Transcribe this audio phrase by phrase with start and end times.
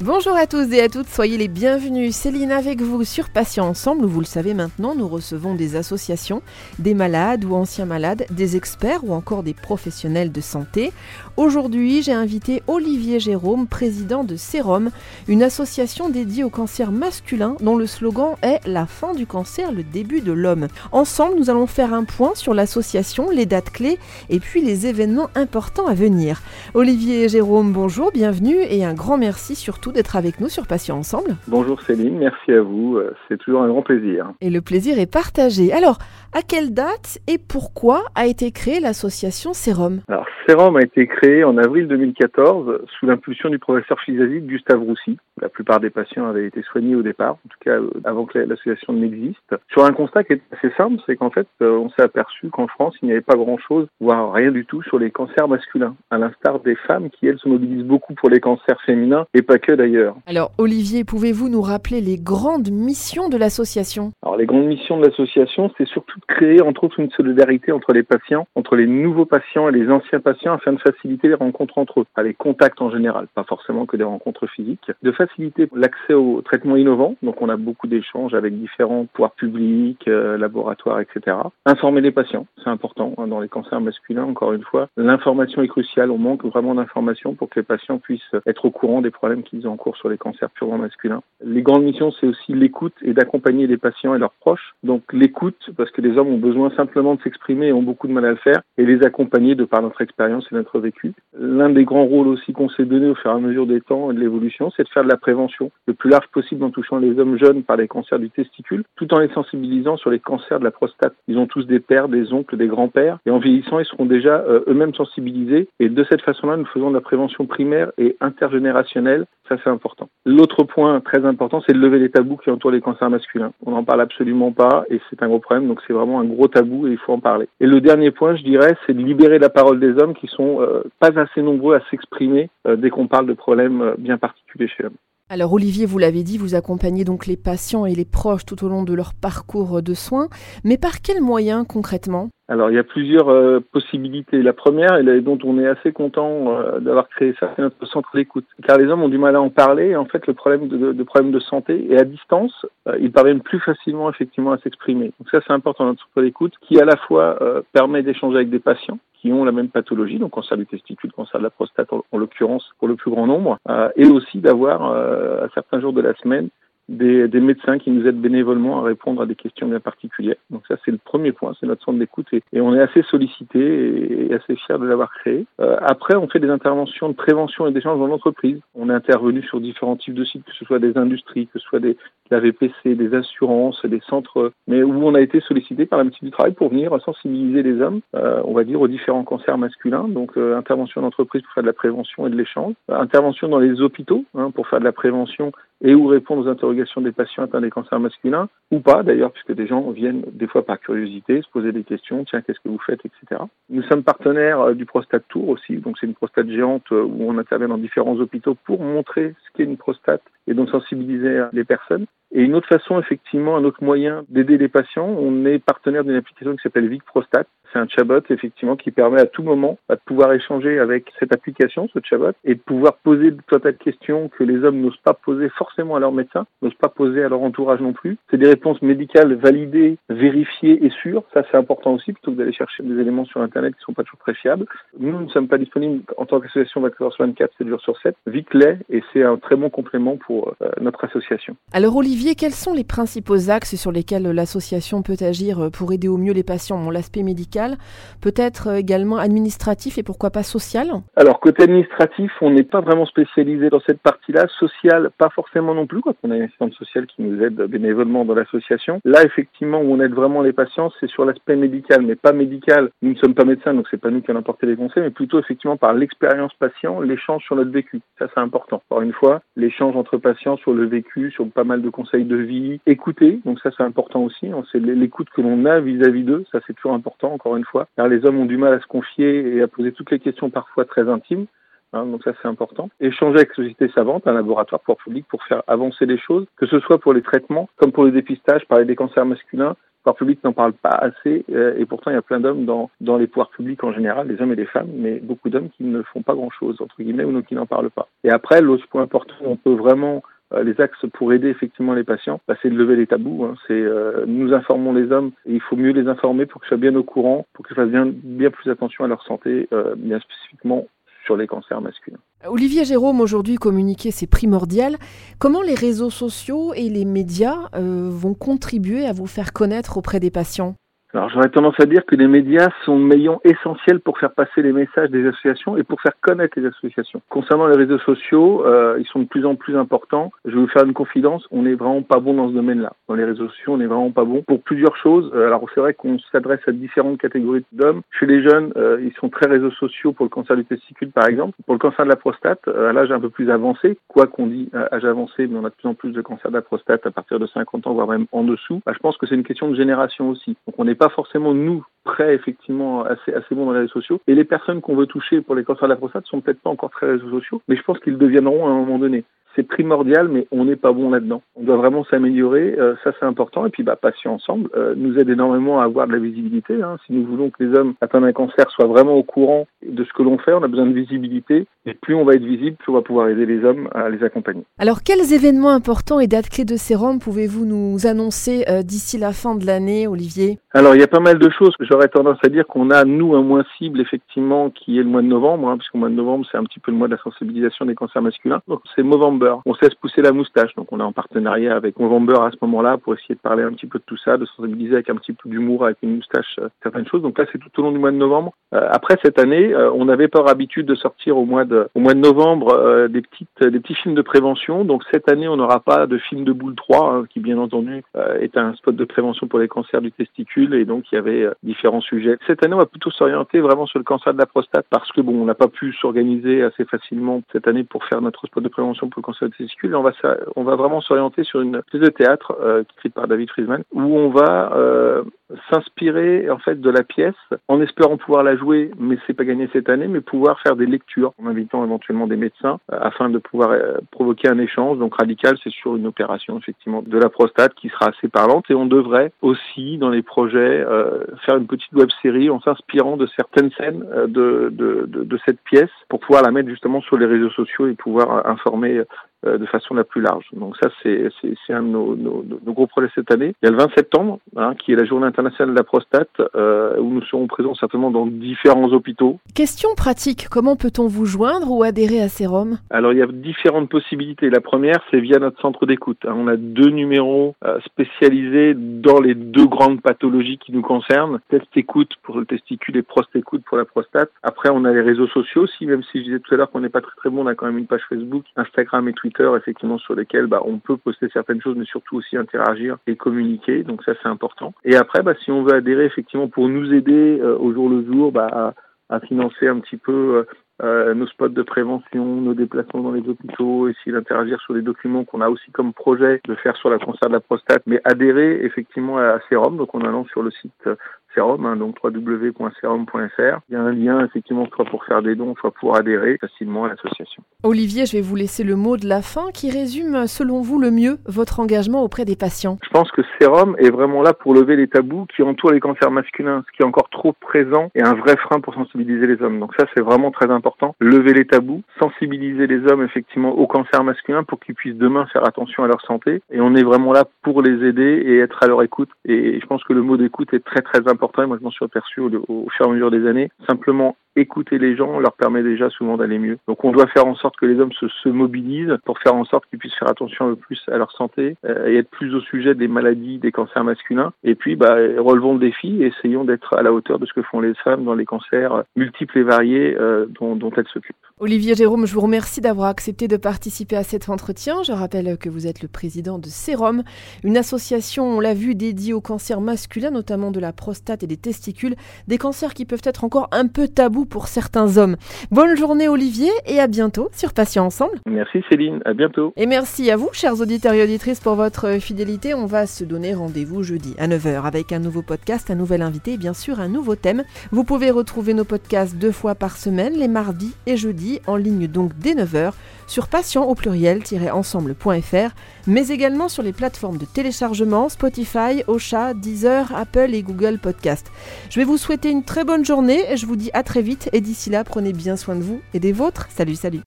[0.00, 2.16] Bonjour à tous et à toutes, soyez les bienvenus.
[2.16, 6.42] Céline avec vous sur Patients Ensemble, vous le savez maintenant, nous recevons des associations,
[6.80, 10.92] des malades ou anciens malades, des experts ou encore des professionnels de santé.
[11.36, 14.90] Aujourd'hui, j'ai invité Olivier Jérôme, président de Sérum,
[15.28, 19.84] une association dédiée au cancer masculin dont le slogan est La fin du cancer, le
[19.84, 20.66] début de l'homme.
[20.90, 25.30] Ensemble, nous allons faire un point sur l'association, les dates clés et puis les événements
[25.36, 26.42] importants à venir.
[26.74, 31.36] Olivier Jérôme, bonjour, bienvenue et un grand merci surtout d'être avec nous sur Patients Ensemble.
[31.48, 32.96] Bonjour Céline, merci à vous.
[32.96, 34.32] Euh, c'est toujours un grand plaisir.
[34.40, 35.72] Et le plaisir est partagé.
[35.72, 35.98] Alors,
[36.32, 40.00] à quelle date et pourquoi a été créée l'association Sérum?
[40.08, 44.14] Alors, Sérum a été créé en avril 2014 sous l'impulsion du professeur physicienne
[44.46, 45.16] Gustave Roussy.
[45.40, 48.38] La plupart des patients avaient été soignés au départ, en tout cas euh, avant que
[48.38, 49.54] l'association n'existe.
[49.70, 52.66] Sur un constat qui est assez simple, c'est qu'en fait, euh, on s'est aperçu qu'en
[52.66, 56.18] France, il n'y avait pas grand-chose, voire rien du tout, sur les cancers masculins, à
[56.18, 59.72] l'instar des femmes qui, elles, se mobilisent beaucoup pour les cancers féminins et pas que
[59.76, 60.16] d'ailleurs.
[60.26, 64.12] Alors, Olivier, pouvez-vous nous rappeler les grandes missions de l'association?
[64.22, 67.92] Alors, les grandes missions de l'association, c'est surtout de créer, entre autres, une solidarité entre
[67.92, 71.78] les patients, entre les nouveaux patients et les anciens patients, afin de faciliter les rencontres
[71.78, 76.14] entre eux, les contacts en général, pas forcément que des rencontres physiques, de faciliter l'accès
[76.14, 77.16] aux traitements innovants.
[77.22, 81.36] Donc, on a beaucoup d'échanges avec différents pouvoirs publics, euh, laboratoires, etc.
[81.66, 84.24] Informer les patients, c'est important hein, dans les cancers masculins.
[84.24, 86.10] Encore une fois, l'information est cruciale.
[86.10, 89.63] On manque vraiment d'informations pour que les patients puissent être au courant des problèmes qu'ils
[89.63, 91.22] ont en cours sur les cancers purement masculins.
[91.44, 94.74] Les grandes missions, c'est aussi l'écoute et d'accompagner les patients et leurs proches.
[94.82, 98.12] Donc l'écoute, parce que les hommes ont besoin simplement de s'exprimer et ont beaucoup de
[98.12, 101.12] mal à le faire, et les accompagner de par notre expérience et notre vécu.
[101.38, 104.10] L'un des grands rôles aussi qu'on s'est donné au fur et à mesure des temps
[104.10, 106.98] et de l'évolution, c'est de faire de la prévention le plus large possible en touchant
[106.98, 110.58] les hommes jeunes par les cancers du testicule, tout en les sensibilisant sur les cancers
[110.58, 111.14] de la prostate.
[111.28, 114.40] Ils ont tous des pères, des oncles, des grands-pères, et en vieillissant, ils seront déjà
[114.40, 115.68] euh, eux-mêmes sensibilisés.
[115.80, 119.26] Et de cette façon-là, nous faisons de la prévention primaire et intergénérationnelle.
[119.62, 120.08] C'est important.
[120.24, 123.52] L'autre point très important, c'est de lever les tabous qui entourent les cancers masculins.
[123.64, 126.48] On n'en parle absolument pas et c'est un gros problème, donc c'est vraiment un gros
[126.48, 127.48] tabou et il faut en parler.
[127.60, 130.60] Et le dernier point, je dirais, c'est de libérer la parole des hommes qui sont
[130.60, 134.68] euh, pas assez nombreux à s'exprimer euh, dès qu'on parle de problèmes euh, bien particuliers
[134.68, 134.96] chez l'homme.
[135.30, 138.68] Alors Olivier, vous l'avez dit, vous accompagnez donc les patients et les proches tout au
[138.68, 140.28] long de leur parcours de soins,
[140.64, 142.28] mais par quels moyens concrètement?
[142.46, 144.42] Alors il y a plusieurs euh, possibilités.
[144.42, 148.10] La première, et dont on est assez content euh, d'avoir créé ça, c'est notre centre
[148.14, 148.44] d'écoute.
[148.66, 149.96] Car les hommes ont du mal à en parler.
[149.96, 153.40] En fait, le problème de, de, problème de santé et à distance, euh, ils parviennent
[153.40, 155.12] plus facilement effectivement à s'exprimer.
[155.18, 157.38] Donc ça, c'est important notre centre d'écoute, qui à la fois
[157.72, 161.40] permet d'échanger avec des patients qui ont la même pathologie, donc cancer du testicule, cancer
[161.40, 163.58] de la prostate en, en l'occurrence pour le plus grand nombre,
[163.96, 166.48] et aussi d'avoir à certains jours de la semaine
[166.88, 170.36] des, des, médecins qui nous aident bénévolement à répondre à des questions bien particulières.
[170.50, 174.28] Donc ça, c'est le premier point, c'est notre centre d'écoute et, on est assez sollicité
[174.28, 175.46] et, assez fier de l'avoir créé.
[175.60, 178.58] Euh, après, on fait des interventions de prévention et d'échange dans l'entreprise.
[178.74, 181.66] On est intervenu sur différents types de sites, que ce soit des industries, que ce
[181.66, 181.96] soit des,
[182.30, 186.28] la VPC, des assurances, des centres, mais où on a été sollicité par la médecine
[186.28, 190.08] du travail pour venir sensibiliser les hommes, euh, on va dire, aux différents cancers masculins.
[190.08, 193.80] Donc euh, intervention d'entreprise pour faire de la prévention et de l'échange, intervention dans les
[193.80, 195.52] hôpitaux hein, pour faire de la prévention
[195.84, 199.52] et ou répondre aux interrogations des patients atteints des cancers masculins, ou pas d'ailleurs, puisque
[199.52, 202.80] des gens viennent des fois par curiosité se poser des questions, tiens, qu'est-ce que vous
[202.84, 203.42] faites, etc.
[203.68, 207.28] Nous sommes partenaires euh, du Prostate Tour aussi, donc c'est une prostate géante euh, où
[207.28, 211.64] on intervient dans différents hôpitaux pour montrer ce qu'est une prostate et donc sensibiliser les
[211.64, 212.06] personnes.
[212.36, 216.16] Et une autre façon, effectivement, un autre moyen d'aider les patients, on est partenaire d'une
[216.16, 217.46] application qui s'appelle Vic Prostate.
[217.72, 221.88] C'est un chatbot, effectivement, qui permet à tout moment de pouvoir échanger avec cette application,
[221.94, 225.00] ce chatbot, et de pouvoir poser tout un tas de questions que les hommes n'osent
[225.04, 228.16] pas poser forcément à leur médecin, n'osent pas poser à leur entourage non plus.
[228.30, 231.22] C'est des réponses médicales validées, vérifiées et sûres.
[231.34, 233.92] Ça, c'est important aussi, plutôt que d'aller chercher des éléments sur Internet qui ne sont
[233.92, 234.66] pas toujours très fiables.
[234.98, 238.16] Nous, ne sommes pas disponibles en tant qu'association 24 sur 24, 7 jours sur 7.
[238.26, 241.56] Vic l'est, et c'est un très bon complément pour euh, notre association.
[241.72, 246.16] Alors, Olivier, quels sont les principaux axes sur lesquels l'association peut agir pour aider au
[246.16, 246.82] mieux les patients?
[246.82, 247.76] Bon, l'aspect médical,
[248.22, 250.88] peut-être également administratif et pourquoi pas social?
[251.16, 254.46] Alors, côté administratif, on n'est pas vraiment spécialisé dans cette partie-là.
[254.58, 258.24] Social, pas forcément non plus, quand on a une assistante sociale qui nous aide bénévolement
[258.24, 259.00] dans l'association.
[259.04, 262.90] Là, effectivement, où on aide vraiment les patients, c'est sur l'aspect médical, mais pas médical.
[263.02, 265.10] Nous ne sommes pas médecins, donc c'est pas nous qui allons apporter les conseils, mais
[265.10, 268.00] plutôt effectivement par l'expérience patient, l'échange sur notre vécu.
[268.18, 268.80] Ça, c'est important.
[268.88, 272.36] Encore une fois, l'échange entre patients sur le vécu, sur pas mal de conseils de
[272.36, 274.62] vie, écouter, donc ça c'est important aussi, hein.
[274.70, 278.06] c'est l'écoute que l'on a vis-à-vis d'eux, ça c'est toujours important encore une fois, car
[278.06, 280.84] les hommes ont du mal à se confier et à poser toutes les questions parfois
[280.84, 281.46] très intimes,
[281.92, 282.06] hein.
[282.06, 282.90] donc ça c'est important.
[283.00, 286.78] Échanger avec société savante, un laboratoire pour public pour faire avancer les choses, que ce
[286.78, 289.74] soit pour les traitements comme pour le dépistage, parler des cancers masculins,
[290.04, 292.90] pouvoir public n'en parle pas assez, euh, et pourtant il y a plein d'hommes dans,
[293.00, 295.84] dans les pouvoirs publics en général, des hommes et des femmes, mais beaucoup d'hommes qui
[295.84, 298.08] ne font pas grand-chose, entre guillemets, ou qui n'en parlent pas.
[298.22, 300.22] Et après, l'autre point important, on peut vraiment
[300.62, 303.44] les axes pour aider effectivement les patients, bah, c'est de lever les tabous.
[303.44, 303.54] Hein.
[303.66, 306.76] C'est euh, nous informons les hommes et il faut mieux les informer pour qu'ils soient
[306.76, 310.20] bien au courant, pour qu'ils fassent bien, bien plus attention à leur santé, euh, bien
[310.20, 310.86] spécifiquement
[311.24, 312.18] sur les cancers masculins.
[312.46, 314.96] Olivier Jérôme, aujourd'hui communiquer c'est primordial.
[315.38, 320.30] Comment les réseaux sociaux et les médias vont contribuer à vous faire connaître auprès des
[320.30, 320.74] patients?
[321.14, 324.62] Alors j'aurais tendance à dire que les médias sont le maillon essentiel pour faire passer
[324.62, 327.22] les messages des associations et pour faire connaître les associations.
[327.28, 330.32] Concernant les réseaux sociaux, euh, ils sont de plus en plus importants.
[330.44, 332.94] Je vais vous faire une confidence, on n'est vraiment pas bon dans ce domaine-là.
[333.08, 335.30] Dans les réseaux sociaux, on n'est vraiment pas bon pour plusieurs choses.
[335.34, 338.02] Euh, alors c'est vrai qu'on s'adresse à différentes catégories d'hommes.
[338.18, 341.28] Chez les jeunes, euh, ils sont très réseaux sociaux pour le cancer du testicule par
[341.28, 341.56] exemple.
[341.64, 344.68] Pour le cancer de la prostate, à l'âge un peu plus avancé, quoi qu'on dit
[344.90, 347.12] âge avancé, mais on a de plus en plus de cancer de la prostate à
[347.12, 348.80] partir de 50 ans, voire même en dessous.
[348.84, 350.56] Bah, je pense que c'est une question de génération aussi.
[350.66, 354.20] Donc on n'est pas forcément nous prêts effectivement assez assez bons dans les réseaux sociaux
[354.26, 356.70] et les personnes qu'on veut toucher pour les cancers de la prostate sont peut-être pas
[356.70, 359.24] encore très réseaux sociaux mais je pense qu'ils deviendront à un moment donné
[359.54, 361.42] c'est primordial, mais on n'est pas bon là-dedans.
[361.56, 363.66] On doit vraiment s'améliorer, euh, ça c'est important.
[363.66, 366.82] Et puis, bah, Patients Ensemble euh, nous aide énormément à avoir de la visibilité.
[366.82, 366.96] Hein.
[367.06, 370.12] Si nous voulons que les hommes atteints d'un cancer soient vraiment au courant de ce
[370.12, 371.66] que l'on fait, on a besoin de visibilité.
[371.86, 374.24] Et plus on va être visible, plus on va pouvoir aider les hommes à les
[374.24, 374.64] accompagner.
[374.78, 379.32] Alors, quels événements importants et dates clés de sérum pouvez-vous nous annoncer euh, d'ici la
[379.32, 380.58] fin de l'année, Olivier?
[380.72, 381.74] Alors, il y a pas mal de choses.
[381.94, 385.22] J'aurais tendance à dire qu'on a, nous, un mois cible, effectivement, qui est le mois
[385.22, 387.22] de novembre, hein, puisqu'au mois de novembre, c'est un petit peu le mois de la
[387.22, 388.60] sensibilisation des cancers masculins.
[388.66, 389.56] Donc, c'est Movember.
[389.64, 390.74] On cesse pousser la moustache.
[390.76, 393.72] Donc on est en partenariat avec Movember à ce moment-là pour essayer de parler un
[393.72, 396.58] petit peu de tout ça, de sensibiliser avec un petit peu d'humour, avec une moustache,
[396.58, 397.22] euh, certaines choses.
[397.22, 398.52] Donc là c'est tout au long du mois de novembre.
[398.74, 402.00] Euh, après cette année, euh, on n'avait pas habitude de sortir au mois de, au
[402.00, 404.84] mois de novembre des petites, des petits films de prévention.
[404.84, 408.02] Donc cette année on n'aura pas de film de boule 3, hein, qui bien entendu
[408.40, 411.48] est un spot de prévention pour les cancers du testicule et donc il y avait
[411.62, 412.38] différents sujets.
[412.46, 415.20] Cette année on va plutôt s'orienter vraiment sur le cancer de la prostate parce que
[415.20, 418.68] bon on n'a pas pu s'organiser assez facilement cette année pour faire notre spot de
[418.68, 420.12] prévention pour le cancer du testicule on va,
[420.56, 424.00] on va vraiment s'orienter sur une pièce de théâtre euh, écrite par David Friedman où
[424.00, 425.22] on va euh,
[425.70, 427.34] s'inspirer en fait de la pièce
[427.68, 430.86] en espérant pouvoir la jouer, mais c'est pas gagné cette année, mais pouvoir faire des
[430.86, 434.98] lectures en invitant éventuellement des médecins euh, afin de pouvoir euh, provoquer un échange.
[434.98, 438.74] Donc radical, c'est sur une opération effectivement de la prostate qui sera assez parlante et
[438.74, 443.26] on devrait aussi dans les projets euh, faire une petite web série en s'inspirant de
[443.36, 447.26] certaines scènes de, de, de, de, cette pièce pour pouvoir la mettre justement sur les
[447.26, 449.02] réseaux sociaux et pouvoir informer
[449.44, 450.46] de façon la plus large.
[450.52, 451.28] Donc ça, c'est
[451.70, 453.54] un de nos, nos, nos, gros projets cette année.
[453.62, 456.30] Il y a le 20 septembre, hein, qui est la journée internationale de la prostate,
[456.54, 459.38] euh, où nous serons présents certainement dans différents hôpitaux.
[459.54, 462.78] Question pratique, comment peut-on vous joindre ou adhérer à Sérum?
[462.90, 464.50] Alors il y a différentes possibilités.
[464.50, 466.18] La première, c'est via notre centre d'écoute.
[466.26, 466.34] Hein.
[466.36, 471.40] On a deux numéros euh, spécialisés dans les deux grandes pathologies qui nous concernent.
[471.48, 474.30] Test écoute pour le testicule et prost écoute pour la prostate.
[474.42, 476.80] Après, on a les réseaux sociaux aussi, même si je disais tout à l'heure qu'on
[476.80, 479.33] n'est pas très très bon, on a quand même une page Facebook, Instagram et Twitter,
[479.56, 483.82] effectivement, sur lesquels bah, on peut poster certaines choses, mais surtout aussi interagir et communiquer.
[483.82, 484.72] Donc ça, c'est important.
[484.84, 488.04] Et après, bah, si on veut adhérer effectivement pour nous aider euh, au jour le
[488.04, 488.74] jour bah,
[489.10, 490.44] à, financer un petit peu euh,
[490.82, 495.24] euh, nos spots de prévention, nos déplacements dans les hôpitaux, essayer d'interagir sur des documents
[495.24, 498.64] qu'on a aussi comme projet de faire sur la cancer de la prostate, mais adhérer
[498.64, 500.88] effectivement à Sérum, donc en allant sur le site
[501.34, 503.58] Serum, hein, donc www.serum.fr.
[503.68, 506.84] Il y a un lien effectivement soit pour faire des dons, soit pour adhérer facilement
[506.84, 507.42] à l'association.
[507.62, 510.90] Olivier, je vais vous laisser le mot de la fin qui résume selon vous le
[510.90, 512.78] mieux votre engagement auprès des patients.
[512.84, 516.10] Je pense que Serum est vraiment là pour lever les tabous qui entourent les cancers
[516.10, 519.58] masculins, ce qui est encore trop présent et un vrai frein pour sensibiliser les hommes.
[519.60, 520.94] Donc ça c'est vraiment très important.
[521.00, 525.46] Lever les tabous, sensibiliser les hommes effectivement au cancer masculin pour qu'ils puissent demain faire
[525.46, 526.42] attention à leur santé.
[526.50, 529.10] Et on est vraiment là pour les aider et être à leur écoute.
[529.24, 531.84] Et je pense que le mot d'écoute est très très important moi je m'en suis
[531.84, 533.50] aperçu au, au fur et à mesure des années.
[533.68, 536.58] Simplement écouter les gens leur permet déjà souvent d'aller mieux.
[536.66, 539.44] Donc on doit faire en sorte que les hommes se, se mobilisent pour faire en
[539.44, 542.34] sorte qu'ils puissent faire attention un peu plus à leur santé euh, et être plus
[542.34, 544.32] au sujet des maladies, des cancers masculins.
[544.42, 547.42] Et puis bah, relevons le défi et essayons d'être à la hauteur de ce que
[547.42, 551.16] font les femmes dans les cancers multiples et variés euh, dont elles s'occupent.
[551.40, 554.84] Olivier Jérôme, je vous remercie d'avoir accepté de participer à cet entretien.
[554.84, 557.02] Je rappelle que vous êtes le président de Sérum,
[557.42, 561.36] une association, on l'a vu, dédiée au cancer masculin, notamment de la prostate et des
[561.36, 561.96] testicules,
[562.28, 565.16] des cancers qui peuvent être encore un peu tabous pour certains hommes.
[565.50, 568.20] Bonne journée Olivier et à bientôt sur Patients Ensemble.
[568.26, 569.52] Merci Céline, à bientôt.
[569.56, 572.54] Et merci à vous, chers auditeurs et auditrices, pour votre fidélité.
[572.54, 576.34] On va se donner rendez-vous jeudi à 9h avec un nouveau podcast, un nouvel invité
[576.34, 577.42] et bien sûr un nouveau thème.
[577.72, 581.86] Vous pouvez retrouver nos podcasts deux fois par semaine, les mardis et jeudis, en ligne
[581.86, 582.72] donc dès 9h
[583.06, 585.54] sur patient au pluriel-ensemble.fr,
[585.86, 591.26] mais également sur les plateformes de téléchargement Spotify, Ocha, Deezer, Apple et Google Podcast.
[591.70, 594.28] Je vais vous souhaiter une très bonne journée et je vous dis à très vite
[594.32, 596.48] et d'ici là prenez bien soin de vous et des vôtres.
[596.54, 597.02] Salut salut.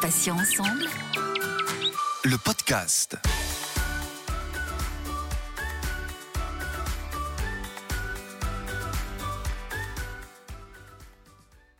[0.00, 0.84] Patient ensemble.
[2.24, 3.16] Le podcast.